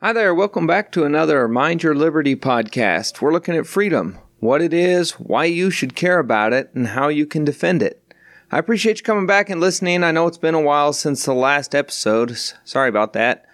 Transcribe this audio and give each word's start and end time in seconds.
Hi 0.00 0.12
there, 0.12 0.32
welcome 0.32 0.64
back 0.64 0.92
to 0.92 1.02
another 1.02 1.48
Mind 1.48 1.82
Your 1.82 1.92
Liberty 1.92 2.36
podcast. 2.36 3.20
We're 3.20 3.32
looking 3.32 3.56
at 3.56 3.66
freedom, 3.66 4.16
what 4.38 4.62
it 4.62 4.72
is, 4.72 5.18
why 5.18 5.46
you 5.46 5.72
should 5.72 5.96
care 5.96 6.20
about 6.20 6.52
it, 6.52 6.70
and 6.72 6.86
how 6.86 7.08
you 7.08 7.26
can 7.26 7.44
defend 7.44 7.82
it. 7.82 8.00
I 8.52 8.58
appreciate 8.58 8.98
you 8.98 9.02
coming 9.02 9.26
back 9.26 9.50
and 9.50 9.60
listening. 9.60 10.04
I 10.04 10.12
know 10.12 10.28
it's 10.28 10.38
been 10.38 10.54
a 10.54 10.60
while 10.60 10.92
since 10.92 11.24
the 11.24 11.34
last 11.34 11.74
episode. 11.74 12.36
Sorry 12.62 12.88
about 12.88 13.12
that. 13.14 13.44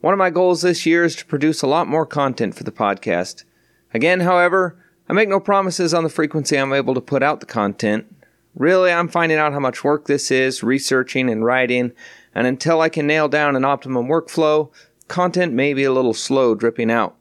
One 0.00 0.14
of 0.14 0.18
my 0.18 0.30
goals 0.30 0.62
this 0.62 0.86
year 0.86 1.04
is 1.04 1.14
to 1.16 1.26
produce 1.26 1.60
a 1.60 1.66
lot 1.66 1.86
more 1.86 2.06
content 2.06 2.54
for 2.54 2.64
the 2.64 2.72
podcast. 2.72 3.44
Again, 3.92 4.20
however, 4.20 4.82
I 5.06 5.12
make 5.12 5.28
no 5.28 5.38
promises 5.38 5.92
on 5.92 6.02
the 6.02 6.08
frequency 6.08 6.56
I'm 6.56 6.72
able 6.72 6.94
to 6.94 7.02
put 7.02 7.22
out 7.22 7.40
the 7.40 7.46
content. 7.46 8.06
Really, 8.54 8.90
I'm 8.90 9.08
finding 9.08 9.36
out 9.36 9.52
how 9.52 9.60
much 9.60 9.84
work 9.84 10.06
this 10.06 10.30
is, 10.30 10.62
researching 10.62 11.28
and 11.28 11.44
writing, 11.44 11.92
and 12.34 12.46
until 12.46 12.80
I 12.80 12.88
can 12.88 13.06
nail 13.06 13.28
down 13.28 13.54
an 13.54 13.66
optimum 13.66 14.08
workflow, 14.08 14.70
content 15.10 15.52
may 15.52 15.74
be 15.74 15.84
a 15.84 15.92
little 15.92 16.14
slow 16.14 16.54
dripping 16.54 16.90
out. 16.90 17.16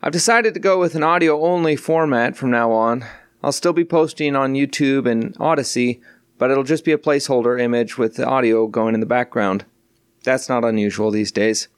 I've 0.00 0.12
decided 0.12 0.54
to 0.54 0.60
go 0.60 0.78
with 0.78 0.94
an 0.94 1.02
audio 1.02 1.40
only 1.44 1.74
format 1.74 2.36
from 2.36 2.50
now 2.50 2.70
on. 2.70 3.04
I'll 3.42 3.50
still 3.50 3.72
be 3.72 3.84
posting 3.84 4.36
on 4.36 4.54
YouTube 4.54 5.10
and 5.10 5.34
Odysee, 5.40 6.00
but 6.36 6.50
it'll 6.50 6.62
just 6.62 6.84
be 6.84 6.92
a 6.92 6.98
placeholder 6.98 7.60
image 7.60 7.98
with 7.98 8.16
the 8.16 8.26
audio 8.26 8.66
going 8.68 8.94
in 8.94 9.00
the 9.00 9.06
background. 9.06 9.64
That's 10.22 10.48
not 10.48 10.64
unusual 10.64 11.10
these 11.10 11.32
days. 11.32 11.68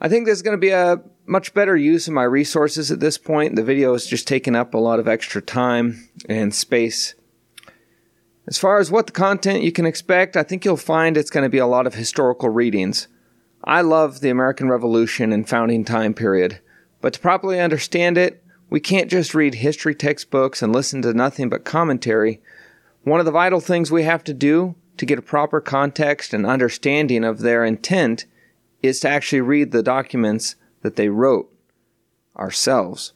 I 0.00 0.08
think 0.08 0.26
there's 0.26 0.42
going 0.42 0.56
to 0.56 0.60
be 0.60 0.70
a 0.70 1.00
much 1.26 1.54
better 1.54 1.76
use 1.76 2.06
of 2.06 2.14
my 2.14 2.22
resources 2.24 2.90
at 2.90 3.00
this 3.00 3.18
point. 3.18 3.56
The 3.56 3.64
video 3.64 3.94
is 3.94 4.06
just 4.06 4.28
taking 4.28 4.54
up 4.54 4.74
a 4.74 4.78
lot 4.78 5.00
of 5.00 5.08
extra 5.08 5.40
time 5.40 6.08
and 6.28 6.54
space. 6.54 7.14
As 8.46 8.58
far 8.58 8.78
as 8.78 8.90
what 8.90 9.06
the 9.06 9.12
content 9.12 9.62
you 9.62 9.72
can 9.72 9.86
expect, 9.86 10.36
I 10.36 10.42
think 10.42 10.64
you'll 10.64 10.76
find 10.76 11.16
it's 11.16 11.30
going 11.30 11.44
to 11.44 11.50
be 11.50 11.58
a 11.58 11.66
lot 11.66 11.86
of 11.86 11.94
historical 11.94 12.48
readings. 12.48 13.08
I 13.64 13.82
love 13.82 14.20
the 14.20 14.30
American 14.30 14.68
Revolution 14.68 15.32
and 15.32 15.48
founding 15.48 15.84
time 15.84 16.14
period, 16.14 16.60
but 17.00 17.12
to 17.14 17.20
properly 17.20 17.60
understand 17.60 18.16
it, 18.16 18.42
we 18.70 18.80
can't 18.80 19.10
just 19.10 19.34
read 19.34 19.56
history 19.56 19.94
textbooks 19.94 20.62
and 20.62 20.72
listen 20.72 21.02
to 21.02 21.12
nothing 21.12 21.48
but 21.48 21.64
commentary. 21.64 22.40
One 23.02 23.20
of 23.20 23.26
the 23.26 23.32
vital 23.32 23.60
things 23.60 23.90
we 23.90 24.04
have 24.04 24.24
to 24.24 24.34
do 24.34 24.76
to 24.96 25.04
get 25.04 25.18
a 25.18 25.22
proper 25.22 25.60
context 25.60 26.32
and 26.32 26.46
understanding 26.46 27.24
of 27.24 27.40
their 27.40 27.64
intent 27.64 28.26
is 28.82 29.00
to 29.00 29.08
actually 29.08 29.40
read 29.40 29.72
the 29.72 29.82
documents 29.82 30.56
that 30.82 30.96
they 30.96 31.08
wrote 31.08 31.52
ourselves. 32.38 33.12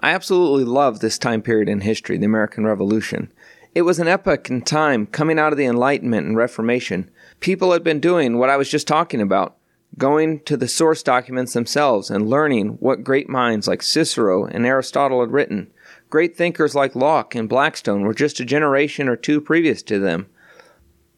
I 0.00 0.10
absolutely 0.10 0.64
love 0.64 1.00
this 1.00 1.18
time 1.18 1.42
period 1.42 1.68
in 1.68 1.82
history, 1.82 2.16
the 2.16 2.26
American 2.26 2.64
Revolution. 2.64 3.32
It 3.74 3.82
was 3.82 3.98
an 3.98 4.08
epoch 4.08 4.50
in 4.50 4.62
time 4.62 5.06
coming 5.06 5.38
out 5.38 5.52
of 5.52 5.56
the 5.56 5.64
Enlightenment 5.64 6.26
and 6.26 6.36
Reformation. 6.36 7.10
People 7.40 7.72
had 7.72 7.82
been 7.82 8.00
doing 8.00 8.36
what 8.36 8.50
I 8.50 8.58
was 8.58 8.68
just 8.68 8.86
talking 8.86 9.22
about, 9.22 9.56
going 9.96 10.40
to 10.40 10.58
the 10.58 10.68
source 10.68 11.02
documents 11.02 11.54
themselves 11.54 12.10
and 12.10 12.28
learning 12.28 12.76
what 12.80 13.02
great 13.02 13.30
minds 13.30 13.66
like 13.66 13.82
Cicero 13.82 14.44
and 14.44 14.66
Aristotle 14.66 15.20
had 15.20 15.32
written. 15.32 15.72
Great 16.10 16.36
thinkers 16.36 16.74
like 16.74 16.94
Locke 16.94 17.34
and 17.34 17.48
Blackstone 17.48 18.02
were 18.02 18.12
just 18.12 18.40
a 18.40 18.44
generation 18.44 19.08
or 19.08 19.16
two 19.16 19.40
previous 19.40 19.82
to 19.84 19.98
them. 19.98 20.26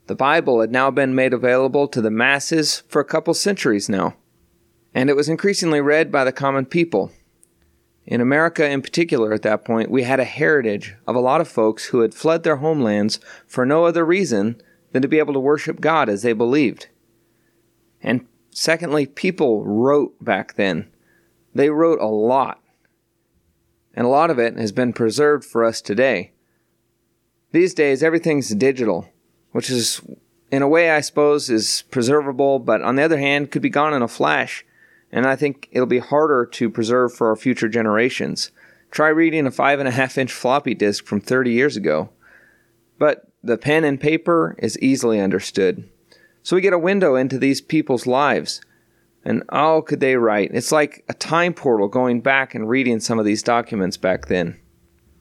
The 0.06 0.14
Bible 0.14 0.60
had 0.60 0.70
now 0.70 0.92
been 0.92 1.12
made 1.12 1.32
available 1.32 1.88
to 1.88 2.00
the 2.00 2.10
masses 2.10 2.84
for 2.86 3.00
a 3.00 3.04
couple 3.04 3.34
centuries 3.34 3.88
now, 3.88 4.14
and 4.94 5.10
it 5.10 5.16
was 5.16 5.28
increasingly 5.28 5.80
read 5.80 6.12
by 6.12 6.22
the 6.22 6.30
common 6.30 6.66
people. 6.66 7.10
In 8.06 8.20
America, 8.20 8.68
in 8.68 8.82
particular, 8.82 9.32
at 9.32 9.42
that 9.42 9.64
point, 9.64 9.90
we 9.90 10.02
had 10.02 10.20
a 10.20 10.24
heritage 10.24 10.94
of 11.06 11.16
a 11.16 11.20
lot 11.20 11.40
of 11.40 11.48
folks 11.48 11.86
who 11.86 12.00
had 12.00 12.14
fled 12.14 12.42
their 12.42 12.56
homelands 12.56 13.18
for 13.46 13.64
no 13.64 13.86
other 13.86 14.04
reason 14.04 14.60
than 14.92 15.02
to 15.02 15.08
be 15.08 15.18
able 15.18 15.32
to 15.34 15.40
worship 15.40 15.80
God 15.80 16.08
as 16.08 16.22
they 16.22 16.34
believed. 16.34 16.88
And 18.02 18.26
secondly, 18.50 19.06
people 19.06 19.64
wrote 19.64 20.22
back 20.22 20.54
then. 20.54 20.90
They 21.54 21.70
wrote 21.70 22.00
a 22.00 22.06
lot. 22.06 22.60
And 23.94 24.06
a 24.06 24.10
lot 24.10 24.30
of 24.30 24.38
it 24.38 24.58
has 24.58 24.72
been 24.72 24.92
preserved 24.92 25.44
for 25.44 25.64
us 25.64 25.80
today. 25.80 26.32
These 27.52 27.74
days, 27.74 28.02
everything's 28.02 28.50
digital 28.50 29.08
which 29.54 29.70
is, 29.70 30.00
in 30.50 30.62
a 30.62 30.68
way, 30.68 30.90
I 30.90 31.00
suppose, 31.00 31.48
is 31.48 31.84
preservable, 31.92 32.58
but 32.58 32.82
on 32.82 32.96
the 32.96 33.04
other 33.04 33.18
hand, 33.18 33.52
could 33.52 33.62
be 33.62 33.70
gone 33.70 33.94
in 33.94 34.02
a 34.02 34.08
flash. 34.08 34.66
And 35.14 35.28
I 35.28 35.36
think 35.36 35.68
it'll 35.70 35.86
be 35.86 36.00
harder 36.00 36.44
to 36.44 36.68
preserve 36.68 37.14
for 37.14 37.28
our 37.28 37.36
future 37.36 37.68
generations. 37.68 38.50
Try 38.90 39.08
reading 39.08 39.46
a 39.46 39.52
five 39.52 39.78
and 39.78 39.86
a 39.86 39.92
half 39.92 40.18
inch 40.18 40.32
floppy 40.32 40.74
disk 40.74 41.06
from 41.06 41.20
30 41.20 41.52
years 41.52 41.76
ago. 41.76 42.10
But 42.98 43.28
the 43.40 43.56
pen 43.56 43.84
and 43.84 44.00
paper 44.00 44.56
is 44.58 44.76
easily 44.80 45.20
understood. 45.20 45.88
So 46.42 46.56
we 46.56 46.62
get 46.62 46.72
a 46.72 46.78
window 46.78 47.14
into 47.14 47.38
these 47.38 47.60
people's 47.60 48.08
lives. 48.08 48.60
And 49.24 49.44
oh, 49.50 49.82
could 49.82 50.00
they 50.00 50.16
write? 50.16 50.50
It's 50.52 50.72
like 50.72 51.04
a 51.08 51.14
time 51.14 51.54
portal 51.54 51.86
going 51.86 52.20
back 52.20 52.52
and 52.52 52.68
reading 52.68 52.98
some 52.98 53.20
of 53.20 53.24
these 53.24 53.42
documents 53.44 53.96
back 53.96 54.26
then. 54.26 54.58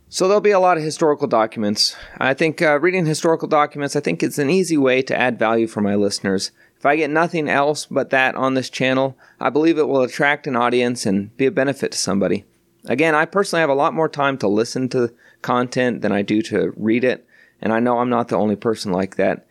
So 0.09 0.27
there'll 0.27 0.41
be 0.41 0.51
a 0.51 0.59
lot 0.59 0.77
of 0.77 0.83
historical 0.83 1.27
documents. 1.27 1.95
I 2.17 2.33
think 2.33 2.63
uh, 2.63 2.79
reading 2.79 3.05
historical 3.05 3.47
documents, 3.47 3.95
I 3.95 3.99
think 3.99 4.23
it's 4.23 4.39
an 4.39 4.49
easy 4.49 4.77
way 4.77 5.03
to 5.03 5.15
add 5.15 5.37
value 5.37 5.67
for 5.67 5.81
my 5.81 5.93
listeners. 5.93 6.51
If 6.83 6.87
I 6.87 6.97
get 6.97 7.11
nothing 7.11 7.47
else 7.47 7.85
but 7.85 8.09
that 8.09 8.35
on 8.35 8.55
this 8.55 8.69
channel, 8.69 9.17
I 9.39 9.49
believe 9.49 9.77
it 9.77 9.87
will 9.87 10.01
attract 10.01 10.47
an 10.47 10.57
audience 10.57 11.05
and 11.05 11.33
be 11.37 11.45
a 11.45 11.51
benefit 11.51 11.93
to 11.93 11.97
somebody. 11.97 12.43
Again, 12.83 13.15
I 13.15 13.23
personally 13.23 13.61
have 13.61 13.69
a 13.69 13.73
lot 13.73 13.93
more 13.93 14.09
time 14.09 14.37
to 14.39 14.49
listen 14.49 14.89
to 14.89 15.13
content 15.41 16.01
than 16.01 16.11
I 16.11 16.23
do 16.23 16.41
to 16.41 16.73
read 16.75 17.05
it, 17.05 17.25
and 17.61 17.71
I 17.71 17.79
know 17.79 17.99
I'm 17.99 18.09
not 18.09 18.27
the 18.27 18.35
only 18.35 18.57
person 18.57 18.91
like 18.91 19.15
that. 19.15 19.47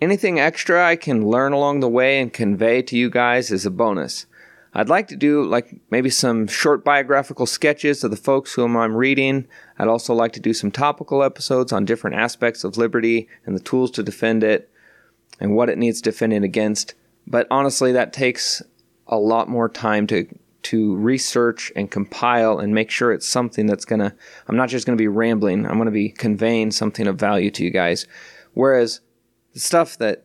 Anything 0.00 0.38
extra 0.38 0.86
I 0.86 0.94
can 0.94 1.28
learn 1.28 1.52
along 1.52 1.80
the 1.80 1.88
way 1.88 2.20
and 2.20 2.32
convey 2.32 2.80
to 2.80 2.96
you 2.96 3.10
guys 3.10 3.50
is 3.50 3.66
a 3.66 3.70
bonus. 3.72 4.26
I'd 4.72 4.88
like 4.88 5.08
to 5.08 5.16
do 5.16 5.42
like 5.42 5.74
maybe 5.90 6.10
some 6.10 6.46
short 6.46 6.84
biographical 6.84 7.46
sketches 7.46 8.04
of 8.04 8.12
the 8.12 8.16
folks 8.16 8.54
whom 8.54 8.76
I'm 8.76 8.94
reading. 8.94 9.48
I'd 9.80 9.88
also 9.88 10.14
like 10.14 10.32
to 10.34 10.40
do 10.40 10.54
some 10.54 10.70
topical 10.70 11.24
episodes 11.24 11.72
on 11.72 11.84
different 11.84 12.14
aspects 12.14 12.62
of 12.62 12.76
liberty 12.76 13.28
and 13.44 13.56
the 13.56 13.60
tools 13.60 13.90
to 13.90 14.04
defend 14.04 14.44
it 14.44 14.70
and 15.40 15.54
what 15.54 15.68
it 15.68 15.78
needs 15.78 16.00
defending 16.00 16.44
against. 16.44 16.94
But 17.26 17.46
honestly, 17.50 17.92
that 17.92 18.12
takes 18.12 18.62
a 19.06 19.18
lot 19.18 19.48
more 19.48 19.68
time 19.68 20.06
to 20.08 20.26
to 20.62 20.96
research 20.96 21.70
and 21.76 21.92
compile 21.92 22.58
and 22.58 22.74
make 22.74 22.90
sure 22.90 23.12
it's 23.12 23.26
something 23.26 23.66
that's 23.66 23.84
gonna. 23.84 24.14
I'm 24.48 24.56
not 24.56 24.68
just 24.68 24.84
gonna 24.84 24.96
be 24.96 25.08
rambling. 25.08 25.64
I'm 25.66 25.78
gonna 25.78 25.90
be 25.90 26.08
conveying 26.08 26.72
something 26.72 27.06
of 27.06 27.18
value 27.18 27.50
to 27.52 27.64
you 27.64 27.70
guys. 27.70 28.06
Whereas 28.54 29.00
the 29.54 29.60
stuff 29.60 29.96
that 29.98 30.24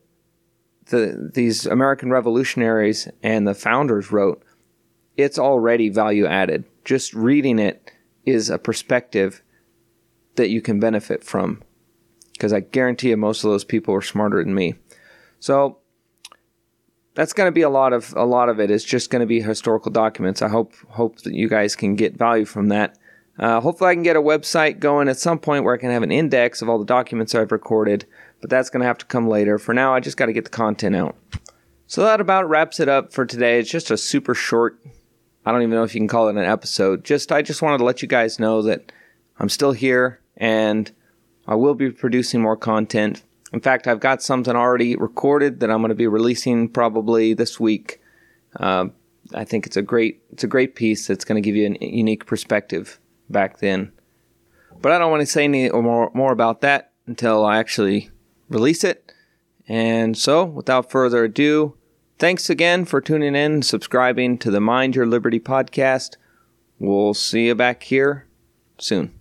the 0.88 1.29
these 1.33 1.66
American 1.66 2.09
revolutionaries 2.09 3.07
and 3.21 3.47
the 3.47 3.53
founders 3.53 4.11
wrote, 4.11 4.44
it's 5.16 5.38
already 5.38 5.89
value 5.89 6.25
added. 6.25 6.66
Just 6.85 7.13
reading 7.13 7.59
it 7.59 7.91
is 8.25 8.50
a 8.50 8.57
perspective 8.57 9.44
that 10.35 10.50
you 10.50 10.61
can 10.61 10.79
benefit 10.79 11.23
from. 11.23 11.61
Because 12.33 12.53
I 12.53 12.61
guarantee 12.61 13.09
you 13.09 13.17
most 13.17 13.44
of 13.44 13.51
those 13.51 13.63
people 13.63 13.94
are 13.94 14.01
smarter 14.01 14.44
than 14.44 14.55
me. 14.55 14.75
So 15.41 15.79
that's 17.13 17.34
going 17.34 17.47
to 17.47 17.52
be 17.52 17.63
a 17.63 17.69
lot 17.69 17.91
of 17.91 18.13
a 18.16 18.24
lot 18.24 18.47
of 18.47 18.62
it 18.62 18.72
is 18.72 18.85
just 18.85 19.09
going 19.09 19.19
to 19.19 19.25
be 19.25 19.41
historical 19.41 19.91
documents. 19.91 20.41
I 20.41 20.47
hope 20.47 20.74
hope 20.88 21.18
that 21.24 21.34
you 21.34 21.50
guys 21.50 21.75
can 21.75 21.96
get 21.97 22.16
value 22.16 22.46
from 22.46 22.69
that. 22.69 22.97
Uh, 23.38 23.59
hopefully, 23.59 23.90
I 23.90 23.94
can 23.96 24.03
get 24.03 24.16
a 24.16 24.22
website 24.22 24.80
going 24.80 25.09
at 25.09 25.18
some 25.18 25.40
point 25.40 25.66
where 25.66 25.74
I 25.74 25.78
can 25.78 25.91
have 25.91 26.03
an 26.03 26.12
index 26.12 26.62
of 26.62 26.69
all 26.69 26.80
the 26.80 26.85
documents 26.85 27.35
I've 27.35 27.51
recorded 27.51 28.06
but 28.41 28.50
that's 28.50 28.69
going 28.69 28.81
to 28.81 28.88
have 28.88 28.97
to 28.97 29.06
come 29.06 29.30
later. 29.30 29.57
For 29.57 29.74
now, 29.74 29.94
I 29.94 30.00
just 30.00 30.18
got 30.18 30.25
to 30.25 30.34
get 30.34 30.44
the 30.44 30.50
content 30.50 30.96
out. 30.96 31.16
So 31.88 32.03
that 32.03 32.19
about 32.19 32.50
wraps 32.50 32.80
it 32.80 32.90
up 32.90 33.13
for 33.13 33.25
today. 33.25 33.59
It's 33.59 33.69
just 33.69 33.91
a 33.91 33.97
super 33.97 34.34
short, 34.34 34.80
I 35.46 35.51
don't 35.51 35.62
even 35.62 35.75
know 35.75 35.84
if 35.84 35.94
you 35.94 36.00
can 36.00 36.07
call 36.07 36.28
it 36.28 36.35
an 36.35 36.44
episode. 36.44 37.03
Just 37.03 37.31
I 37.31 37.41
just 37.41 37.62
wanted 37.62 37.78
to 37.78 37.84
let 37.84 38.01
you 38.01 38.07
guys 38.07 38.40
know 38.40 38.62
that 38.63 38.91
I'm 39.40 39.50
still 39.50 39.74
here 39.74 40.19
and 40.35 40.91
I 41.47 41.56
will 41.56 41.75
be 41.75 41.91
producing 41.91 42.41
more 42.41 42.57
content. 42.57 43.24
In 43.53 43.59
fact, 43.59 43.88
I've 43.88 44.00
got 44.00 44.22
something 44.22 44.56
already 44.56 44.95
recorded 44.95 45.59
that 45.59 45.69
I'm 45.69 45.79
going 45.79 45.89
to 45.89 45.95
be 45.95 46.07
releasing 46.07 46.69
probably 46.69 47.34
this 47.34 47.59
week. 47.59 48.01
Uh, 48.57 48.88
I 49.33 49.44
think 49.44 49.65
it's 49.65 49.77
a 49.77 49.81
great 49.81 50.21
it's 50.31 50.44
a 50.44 50.48
great 50.48 50.75
piece 50.75 51.07
that's 51.07 51.25
going 51.25 51.42
to 51.42 51.45
give 51.45 51.56
you 51.56 51.75
a 51.80 51.86
unique 51.86 52.25
perspective 52.25 53.00
back 53.30 53.59
then. 53.59 53.92
But 54.81 54.92
I 54.92 54.98
don't 54.98 55.12
want 55.12 55.21
to 55.21 55.25
say 55.27 55.44
any 55.44 55.69
more 55.69 56.12
more 56.13 56.31
about 56.31 56.62
that 56.62 56.92
until 57.07 57.45
I 57.45 57.57
actually 57.57 58.09
release 58.50 58.83
it. 58.83 59.13
And 59.68 60.18
so, 60.18 60.44
without 60.44 60.92
further 60.92 61.25
ado, 61.25 61.77
thanks 62.19 62.50
again 62.50 62.86
for 62.86 63.00
tuning 63.00 63.36
in 63.36 63.62
subscribing 63.62 64.38
to 64.39 64.51
the 64.51 64.59
Mind 64.59 64.95
Your 64.95 65.06
Liberty 65.06 65.39
podcast. 65.39 66.18
We'll 66.80 67.13
see 67.13 67.48
you 67.48 67.56
back 67.56 67.83
here 67.83 68.27
soon. 68.80 69.20